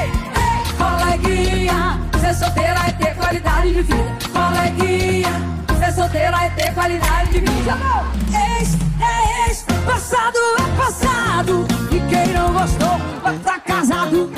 [0.00, 0.08] Ei,
[0.40, 4.16] ei, coleguinha, ser solteira é ter qualidade de vida.
[4.32, 5.30] Coleguinha,
[5.78, 7.76] ser solteira é ter qualidade de vida.
[8.58, 11.66] Ex é ex, passado é passado.
[11.90, 14.32] E quem não gostou vai tá casado.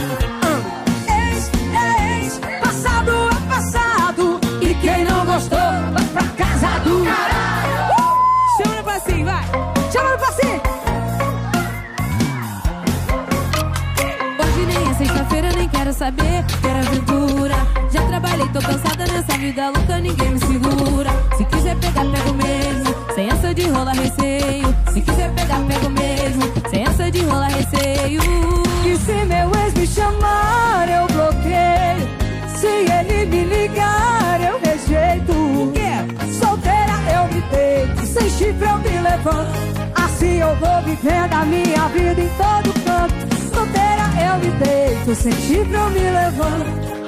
[15.95, 17.55] Saber, quero aventura.
[17.91, 21.11] Já trabalhei, tô cansada nessa vida louca, ninguém me segura.
[21.37, 24.75] Se quiser pegar, pego mesmo, sem essa de rola receio.
[24.93, 28.21] Se quiser pegar, pego mesmo, sem essa de rola receio.
[28.85, 32.09] E se meu ex me chamar, eu bloqueio.
[32.49, 35.33] Se ele me ligar, eu rejeito.
[36.41, 39.53] Solteira eu me deito, sem chifre eu me levanto.
[39.95, 43.24] Assim eu vou vivendo a minha vida em todo canto.
[44.35, 46.67] Eu me deito, sem chifre eu me levanto.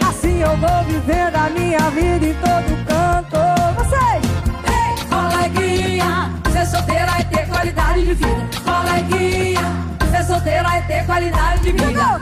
[0.09, 3.37] Assim eu vou vivendo a minha vida em todo canto.
[3.75, 4.23] Vocês!
[4.71, 8.49] Ei, coleguinha, ser solteira é ter qualidade de vida.
[8.65, 9.61] Coleguinha,
[10.09, 12.21] ser solteira é ter qualidade de vida.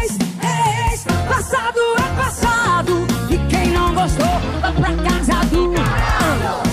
[0.00, 3.06] Ex, ex, passado é passado.
[3.30, 5.74] E quem não gostou, vai pra casa do.
[5.74, 6.63] Ex,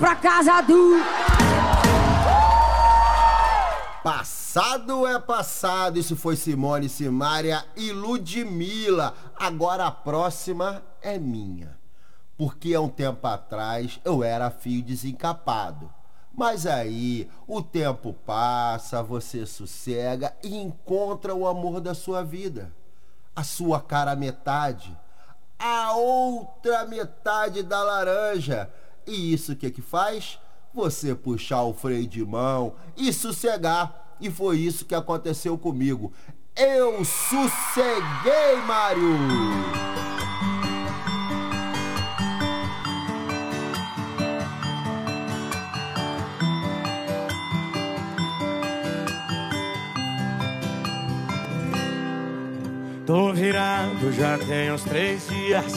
[0.00, 0.96] pra casa do.
[4.02, 5.98] Passado é passado.
[5.98, 9.14] Isso foi Simone, Simária e Ludmilla.
[9.38, 11.78] Agora a próxima é minha.
[12.38, 15.92] Porque há um tempo atrás eu era fio desencapado.
[16.32, 22.72] Mas aí o tempo passa, você sossega e encontra o amor da sua vida.
[23.36, 24.96] A sua cara metade.
[25.58, 28.70] A outra metade da laranja.
[29.06, 30.38] E isso o que que faz?
[30.72, 34.16] Você puxar o freio de mão e sossegar.
[34.20, 36.12] E foi isso que aconteceu comigo.
[36.56, 39.16] Eu sosseguei, Mário!
[53.06, 55.72] Tô virado já tem uns três dias.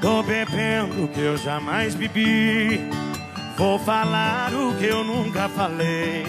[0.00, 2.80] Tô bebendo o que eu jamais bebi.
[3.58, 6.24] Vou falar o que eu nunca falei.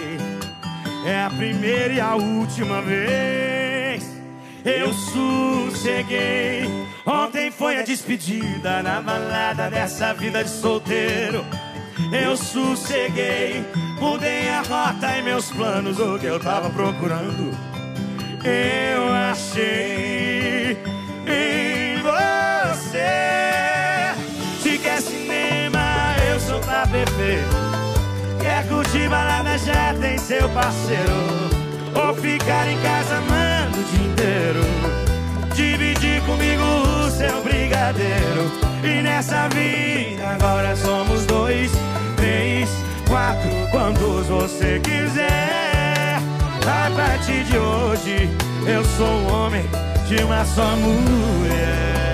[1.06, 4.04] É a primeira e a última vez.
[4.62, 6.68] Eu sosseguei.
[7.06, 11.42] Ontem foi a despedida na balada dessa vida de solteiro.
[12.12, 13.64] Eu sosseguei.
[13.98, 17.56] Mudei a rota e meus planos, o que eu tava procurando.
[18.44, 20.31] Eu achei
[26.92, 27.42] beber.
[28.38, 31.50] Quer curtir balada, já tem seu parceiro.
[31.94, 34.60] Ou ficar em casa amando o dia inteiro.
[35.54, 38.52] Dividir comigo o seu brigadeiro.
[38.84, 41.70] E nessa vida agora somos dois,
[42.16, 42.68] três,
[43.08, 46.18] quatro, quantos você quiser.
[46.64, 48.30] A partir de hoje,
[48.66, 49.64] eu sou um homem
[50.06, 52.11] de uma só mulher.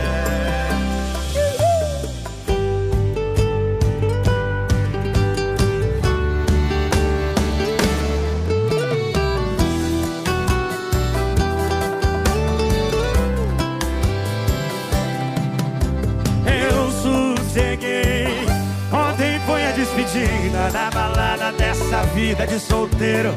[21.53, 23.33] Dessa vida de solteiro.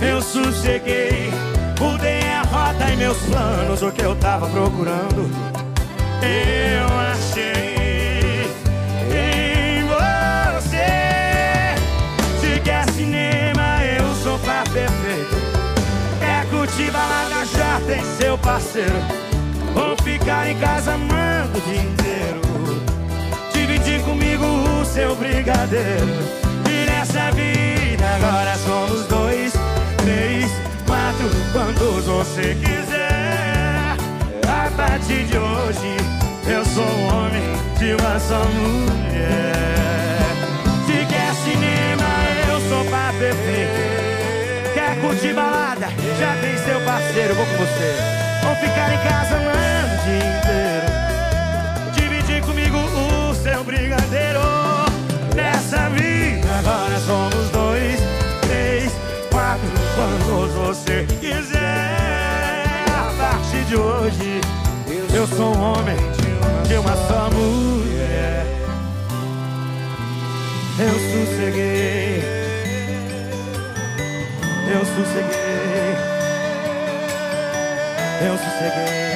[0.00, 1.30] Eu sosseguei.
[1.78, 5.30] Mudei a rota e meus planos, o que eu tava procurando.
[6.22, 8.46] Eu achei
[9.10, 11.74] em você.
[12.40, 15.36] Se quer cinema, eu sou pra perfeito.
[16.20, 18.96] Quer curtir balada, já tem seu parceiro.
[19.74, 22.40] Ou ficar em casa amando o dia inteiro.
[23.52, 26.43] Dividir comigo o seu brigadeiro.
[27.14, 29.52] Nessa vida agora somos dois,
[29.98, 30.50] três,
[30.84, 33.94] quatro, quantos você quiser.
[34.42, 35.96] A partir de hoje,
[36.44, 37.40] eu sou um homem
[37.78, 39.54] de uma só mulher.
[40.86, 42.10] Se quer cinema,
[42.48, 44.74] eu sou pra perfeito.
[44.74, 45.86] Quer curtir balada?
[46.18, 47.94] Já tem seu parceiro, vou com você.
[48.48, 50.88] Ou ficar em casa amando o dia inteiro.
[51.94, 54.33] Dividir comigo o seu brigadeiro.
[60.74, 62.84] Você quiser.
[62.88, 64.40] A partir de hoje,
[65.14, 65.96] eu sou um homem
[66.66, 68.44] de uma só mulher.
[70.76, 72.24] Eu sosseguei.
[74.72, 75.94] Eu sosseguei.
[78.26, 79.14] Eu sosseguei.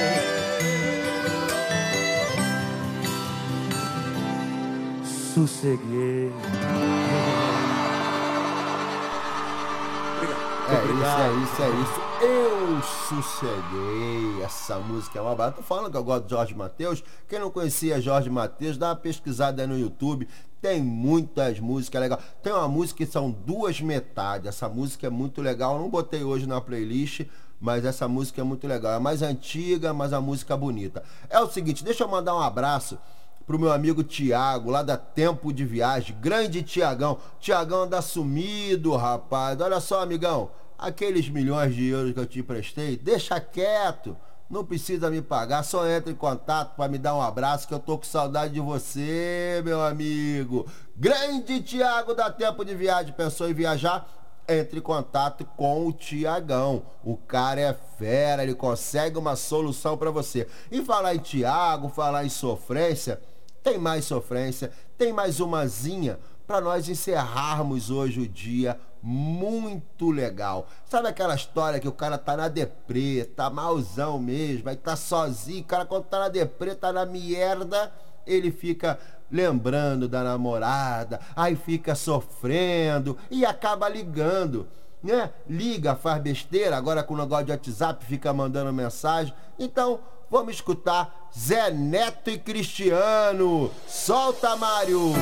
[5.34, 6.97] Sosseguei.
[10.70, 11.42] É obrigado.
[11.42, 12.00] isso, é isso, é isso.
[12.20, 14.42] Eu sosseguei.
[14.42, 15.56] Essa música é uma barata.
[15.56, 17.02] Tô falando que eu gosto de Jorge Matheus.
[17.26, 20.28] Quem não conhecia Jorge Matheus, dá uma pesquisada aí no YouTube.
[20.60, 22.20] Tem muitas músicas legais.
[22.42, 24.46] Tem uma música que são duas metades.
[24.46, 25.76] Essa música é muito legal.
[25.76, 27.22] Eu não botei hoje na playlist,
[27.58, 28.92] mas essa música é muito legal.
[28.92, 31.02] É mais antiga, mas a música é bonita.
[31.30, 32.98] É o seguinte, deixa eu mandar um abraço
[33.48, 36.14] pro meu amigo Tiago, lá da Tempo de Viagem.
[36.20, 37.16] Grande Tiagão.
[37.40, 39.58] Tiagão anda sumido, rapaz.
[39.58, 40.50] Olha só, amigão.
[40.78, 44.14] Aqueles milhões de euros que eu te emprestei, deixa quieto.
[44.50, 47.78] Não precisa me pagar, só entra em contato para me dar um abraço que eu
[47.78, 50.66] tô com saudade de você, meu amigo.
[50.94, 54.06] Grande Tiago da Tempo de Viagem, pensou em viajar?
[54.46, 56.82] Entre em contato com o Tiagão.
[57.02, 60.46] O cara é fera, ele consegue uma solução para você.
[60.70, 63.20] E falar em Tiago, falar em sofrência,
[63.62, 70.66] tem mais sofrência, tem mais umazinha para nós encerrarmos hoje o dia muito legal.
[70.84, 75.62] Sabe aquela história que o cara tá na deprê, tá malzão mesmo, aí tá sozinho,
[75.62, 77.92] o cara quando tá na deprê, tá na merda,
[78.26, 78.98] ele fica
[79.30, 84.66] lembrando da namorada, aí fica sofrendo e acaba ligando.
[85.02, 85.30] Né?
[85.48, 89.32] Liga, faz besteira, agora com o negócio de WhatsApp fica mandando mensagem.
[89.58, 90.00] Então,
[90.30, 93.70] vamos escutar Zé Neto e Cristiano.
[93.86, 95.12] Solta, Mário!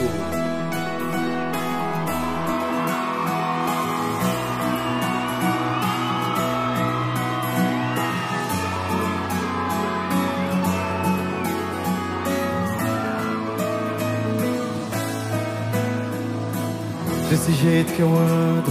[17.29, 18.71] Desse jeito que eu ando,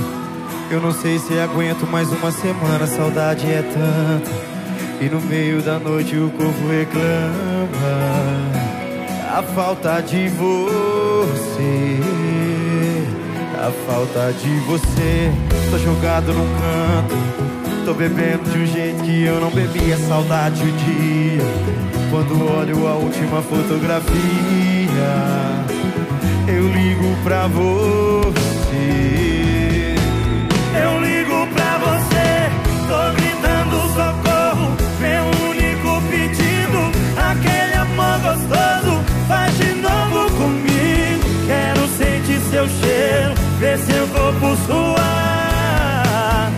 [0.72, 2.88] eu não sei se aguento mais uma semana.
[2.88, 4.55] Saudade é tanta,
[5.02, 7.06] e no meio da noite o corpo reclama.
[9.38, 12.00] A falta de você,
[13.58, 15.32] a falta de você.
[15.70, 17.16] Tô jogado num canto,
[17.86, 19.98] tô bebendo de um jeito que eu não bebia.
[19.98, 21.44] Saudade o dia,
[22.10, 24.14] quando olho a última fotografia.
[26.48, 29.35] Eu ligo pra você.
[42.56, 43.34] Seu cheiro.
[43.60, 46.52] Ver seu corpo suar.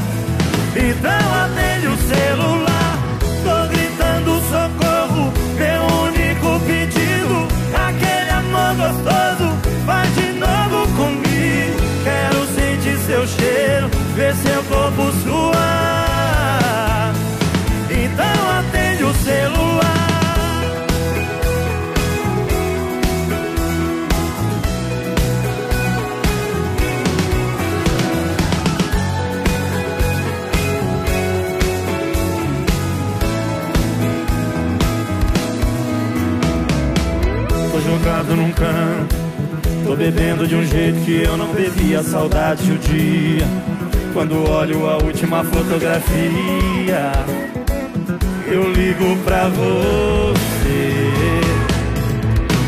[0.75, 2.99] Então atende o celular.
[3.43, 5.33] Tô gritando socorro.
[5.57, 7.47] Meu único pedido.
[7.73, 9.47] Aquele amor gostoso.
[9.87, 11.77] Faz de novo comigo.
[12.03, 13.86] Quero sentir seu cheiro,
[39.85, 42.01] Tô bebendo de um jeito que eu não bebia.
[42.01, 43.45] Saudade o dia.
[44.13, 47.11] Quando olho a última fotografia,
[48.47, 51.03] eu ligo pra você.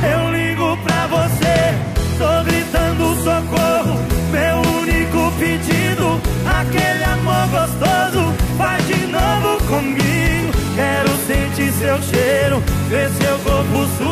[0.03, 1.73] Eu ligo pra você.
[2.19, 3.99] Tô gritando socorro.
[4.31, 6.21] Meu único pedido.
[6.45, 8.31] Aquele amor gostoso.
[8.59, 10.53] Faz de novo comigo.
[10.75, 12.61] Quero sentir seu cheiro.
[12.89, 14.08] Ver seu corpo suar.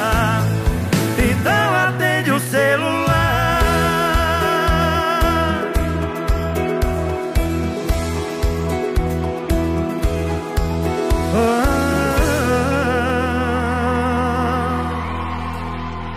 [1.17, 3.05] Então atende o celular.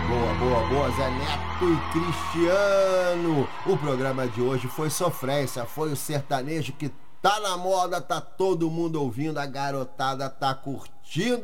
[0.07, 3.47] Boa, boa, boa, Zé Neto e Cristiano.
[3.65, 6.91] O programa de hoje foi sofrência, foi o sertanejo que
[7.21, 10.98] tá na moda, tá todo mundo ouvindo, a garotada tá curtindo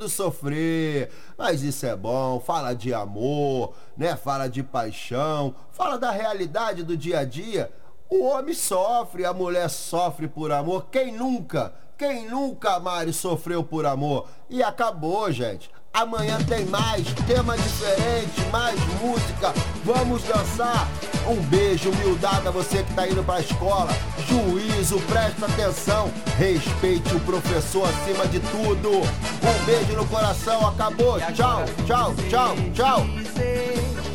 [0.07, 1.09] sofrer.
[1.37, 4.15] Mas isso é bom, fala de amor, né?
[4.15, 7.71] Fala de paixão, fala da realidade do dia a dia.
[8.09, 10.87] O homem sofre, a mulher sofre por amor.
[10.91, 11.73] Quem nunca?
[11.97, 14.27] Quem nunca, Mário, sofreu por amor?
[14.49, 15.71] E acabou, gente.
[15.95, 19.53] Amanhã tem mais, tema diferente, mais música.
[19.85, 20.89] Vamos dançar.
[21.25, 23.87] Um beijo, humildade a você que tá indo pra escola.
[24.27, 26.11] Juízo, presta atenção.
[26.37, 28.89] Respeite o professor acima de tudo.
[28.89, 31.17] Um beijo no coração, acabou.
[31.33, 34.14] Tchau, tchau, tchau, tchau.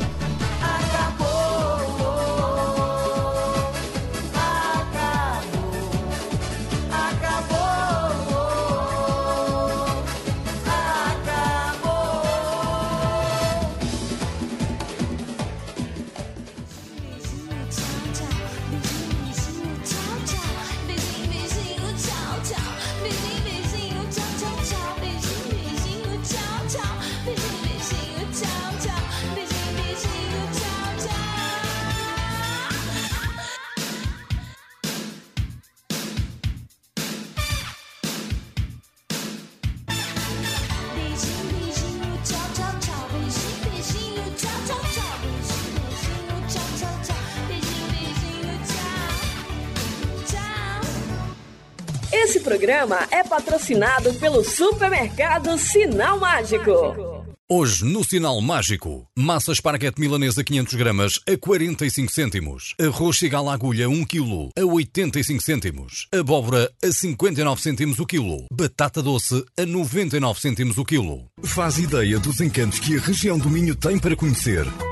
[52.51, 57.25] Programa é patrocinado pelo supermercado Sinal Mágico.
[57.49, 62.75] Hoje, no Sinal Mágico, massa esparguete milanesa 500 gramas a 45 cêntimos.
[62.77, 66.07] Arroz chigala agulha 1 kg a 85 cêntimos.
[66.13, 68.45] Abóbora a 59 cêntimos o quilo.
[68.51, 71.27] Batata doce a 99 cêntimos o quilo.
[71.43, 74.65] Faz ideia dos encantos que a região do Minho tem para conhecer.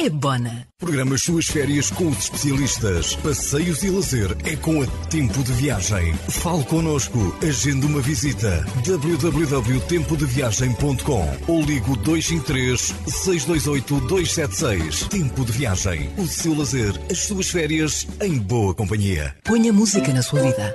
[0.00, 0.66] é Bona.
[0.78, 3.14] Programa as suas férias com os especialistas.
[3.16, 6.14] Passeios e lazer é com a Tempo de Viagem.
[6.14, 7.36] Fale connosco.
[7.46, 8.64] Agende uma visita.
[8.86, 15.08] www.tempodeviagem.com ou ligo 253 628 276.
[15.08, 16.08] Tempo de Viagem.
[16.16, 19.36] O seu lazer, as suas férias em boa companhia.
[19.44, 20.74] Ponha música na sua vida.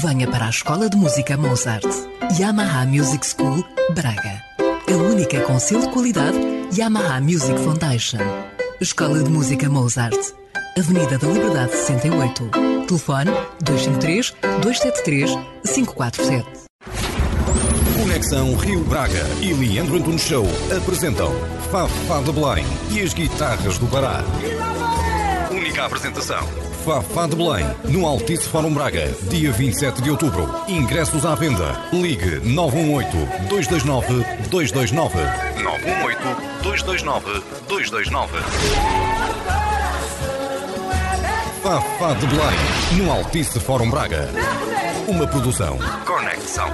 [0.00, 1.84] Venha para a Escola de Música Mozart.
[2.38, 3.64] Yamaha Music School,
[3.96, 4.40] Braga.
[4.88, 8.18] A única com selo de qualidade Yamaha Music Foundation.
[8.80, 10.16] Escola de Música Mozart.
[10.78, 12.48] Avenida da Liberdade 68.
[12.86, 13.30] Telefone
[13.62, 15.30] 253 273
[15.66, 16.48] 547.
[18.00, 20.46] Conexão Rio Braga e Leandro Antunes Show
[20.76, 21.32] apresentam
[21.72, 24.22] Fafá de Belém e as guitarras do Pará.
[25.50, 26.69] Única apresentação.
[26.84, 30.48] Fafá de Belém, no Altice Fórum Braga, dia 27 de outubro.
[30.66, 31.78] Ingressos à venda.
[31.92, 35.12] Ligue 918-229-229.
[36.62, 38.28] 918-229-229.
[41.62, 42.56] Fafá de Belém,
[42.96, 44.30] no Altice Fórum Braga.
[45.06, 45.78] Uma produção.
[46.06, 46.70] Conexão.